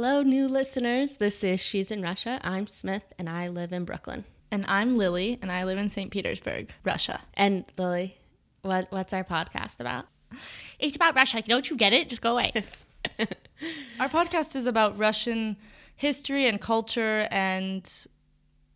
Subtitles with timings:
[0.00, 1.16] Hello, new listeners.
[1.16, 2.38] This is She's in Russia.
[2.44, 4.24] I'm Smith, and I live in Brooklyn.
[4.48, 6.12] And I'm Lily, and I live in St.
[6.12, 7.20] Petersburg, Russia.
[7.34, 8.16] And Lily,
[8.62, 10.04] what what's our podcast about?
[10.78, 11.42] It's about Russia.
[11.42, 12.08] Don't you get it?
[12.08, 12.52] Just go away.
[13.98, 15.56] Our podcast is about Russian
[15.96, 18.06] history and culture and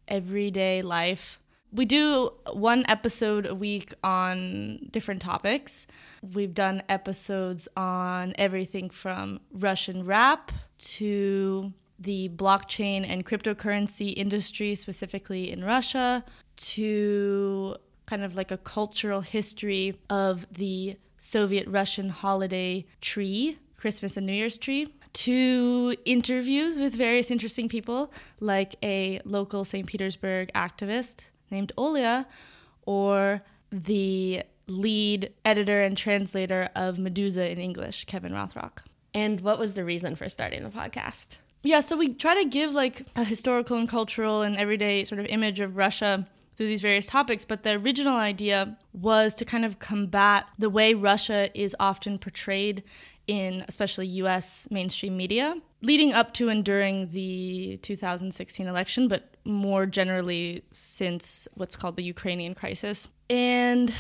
[0.09, 1.39] everyday life.
[1.75, 5.87] We do one episode a week on different topics.
[6.35, 15.51] We've done episodes on everything from Russian rap to the blockchain and cryptocurrency industry, specifically
[15.51, 16.23] in Russia,
[16.57, 24.27] to kind of like a cultural history of the Soviet Russian holiday tree, Christmas and
[24.27, 29.87] New Year's tree, to interviews with various interesting people, like a local St.
[29.87, 32.27] Petersburg activist named Olia,
[32.87, 38.79] or the lead editor and translator of Meduza in English, Kevin Rothrock.
[39.15, 41.37] And what was the reason for starting the podcast?
[41.63, 45.27] Yeah, so we try to give like a historical and cultural and everyday sort of
[45.27, 49.79] image of Russia through these various topics, but the original idea was to kind of
[49.79, 52.83] combat the way Russia is often portrayed
[53.27, 59.87] in especially US mainstream media leading up to and during the 2016 election, but more
[59.87, 63.09] generally since what's called the Ukrainian crisis.
[63.29, 63.93] And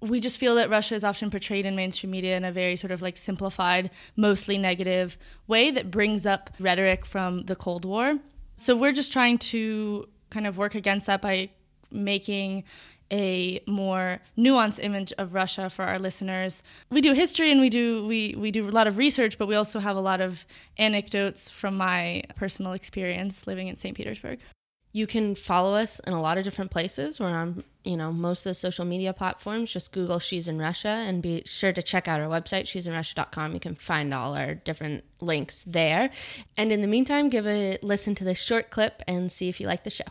[0.00, 2.90] we just feel that Russia is often portrayed in mainstream media in a very sort
[2.90, 5.16] of like simplified, mostly negative
[5.46, 8.18] way that brings up rhetoric from the Cold War.
[8.56, 11.50] So we're just trying to kind of work against that by
[11.92, 12.64] making
[13.12, 16.62] a more nuanced image of Russia for our listeners.
[16.90, 19.54] We do history and we do we we do a lot of research, but we
[19.54, 20.44] also have a lot of
[20.78, 23.94] anecdotes from my personal experience living in St.
[23.94, 24.40] Petersburg.
[24.94, 27.18] You can follow us in a lot of different places.
[27.18, 29.72] We're on, you know, most of the social media platforms.
[29.72, 33.54] Just Google She's in Russia and be sure to check out our website, she'sinrussia.com.
[33.54, 36.10] You can find all our different links there.
[36.58, 39.66] And in the meantime, give a listen to this short clip and see if you
[39.66, 40.04] like the show.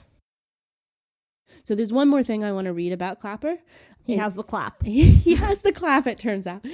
[1.64, 3.58] So there's one more thing I want to read about Clapper.
[4.06, 4.84] He has the clap.
[4.86, 6.66] he has the clap, it turns out,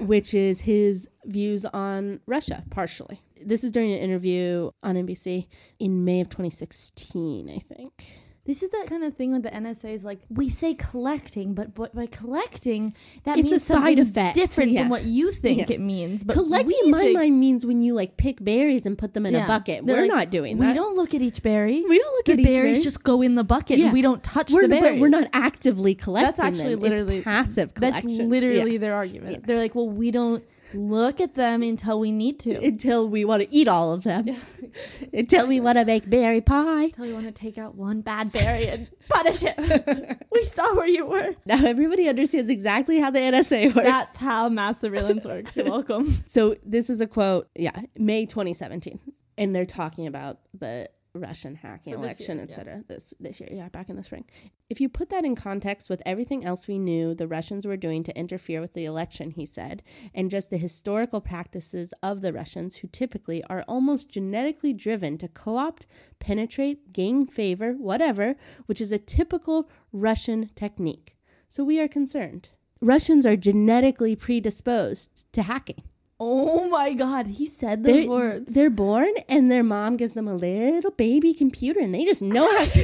[0.00, 3.20] which is his views on Russia, partially.
[3.42, 5.46] This is during an interview on NBC
[5.78, 8.18] in May of 2016, I think.
[8.46, 11.74] This is that kind of thing with the NSA is like we say collecting, but,
[11.74, 14.80] but by collecting that It's a means side something effect, different yeah.
[14.80, 15.74] from what you think Yeah.
[15.74, 16.24] it means.
[16.24, 19.26] But Collecting, in my think- mind, means when you like pick berries and put them
[19.26, 19.44] in Yeah.
[19.44, 19.84] a bucket.
[19.84, 20.72] They're We're like, not doing We that.
[20.72, 21.84] We don't look at each berry.
[21.86, 22.82] We don't look the at each berries berry.
[22.84, 23.78] just go in the bucket.
[23.78, 23.84] Yeah.
[23.86, 25.00] and we don't touch we're, the but berries.
[25.02, 26.80] we're not actively collecting That's actually them.
[26.80, 29.46] literally it's passive That's literally their argument.
[29.46, 30.42] They're like, well, we don't
[30.74, 32.54] look at them until we need to.
[32.54, 34.36] until we want to eat all of them.
[35.12, 36.84] until we want to make berry pie.
[36.84, 40.26] until we want to take out one bad berry and punish it.
[40.32, 41.34] we saw where you were.
[41.46, 43.86] Now everybody understands exactly how the NSA works.
[43.86, 45.56] That's how mass surveillance works.
[45.56, 46.18] You're welcome.
[46.26, 49.00] So this is a quote, yeah, May 2017,
[49.36, 52.52] and they're talking about the Russian hacking So election, year, yeah.
[52.52, 52.84] etc.
[52.88, 54.24] This this year, yeah, back in the spring.
[54.68, 58.02] If you put that in context with everything else we knew the Russians were doing
[58.04, 59.82] to interfere with the election, he said,
[60.14, 65.28] and just the historical practices of the Russians, who typically are almost genetically driven to
[65.28, 65.86] co-opt,
[66.18, 71.16] penetrate, gain favor, whatever, which is a typical Russian technique.
[71.48, 72.50] So we are concerned.
[72.80, 75.82] Russians are genetically predisposed to hacking.
[76.22, 78.52] Oh my god, he said the They're, words.
[78.52, 82.46] they're born and their mom gives them a little baby computer and they just know
[82.58, 82.64] how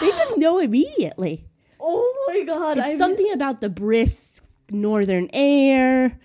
[0.00, 1.46] they just know immediately.
[1.80, 6.20] Oh my god, It's I something about the brisk northern air,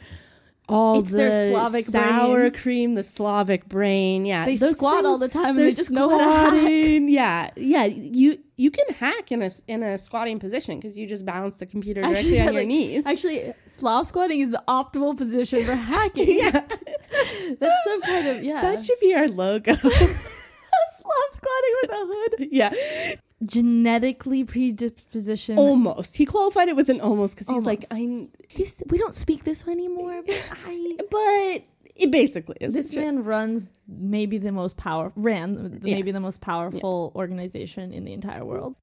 [0.68, 2.56] all It's the Slavic sour brains.
[2.64, 4.26] cream, the Slavic brain.
[4.26, 7.02] Yeah, They those squat all the time and they're they just know how to hack.
[7.08, 7.86] Yeah, yeah.
[7.86, 11.66] You you can hack in a in a squatting position because you just balance the
[11.66, 13.06] computer directly Actually, on yeah, your like- knees.
[13.06, 16.40] Actually, Slav squatting is the optimal position for hacking.
[16.40, 16.52] yeah,
[17.60, 18.62] That's some kind of yeah.
[18.62, 19.74] that should be our logo.
[19.76, 19.90] Slav
[21.34, 22.48] squatting with a hood.
[22.52, 22.74] yeah,
[23.44, 25.58] Genetically predisposition.
[25.58, 26.16] almost.
[26.18, 28.30] He qualified it with an almost because he's like, Almost.
[28.32, 28.46] I.
[28.48, 30.22] He's- we don't speak this way anymore.
[30.26, 30.98] But I.
[31.10, 31.64] But
[31.96, 32.74] it basically is.
[32.74, 35.96] This man runs maybe the most power ran Yeah.
[35.96, 38.76] maybe the most powerful organization in the entire world.